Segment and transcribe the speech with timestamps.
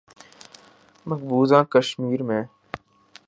[1.05, 2.43] مقبوضہ کشمیر میں